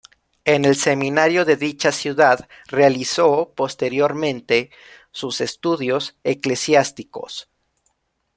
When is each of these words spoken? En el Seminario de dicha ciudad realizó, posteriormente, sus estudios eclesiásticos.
En 0.45 0.65
el 0.65 0.75
Seminario 0.77 1.45
de 1.45 1.57
dicha 1.57 1.91
ciudad 1.91 2.49
realizó, 2.65 3.53
posteriormente, 3.55 4.71
sus 5.11 5.41
estudios 5.41 6.17
eclesiásticos. 6.23 7.47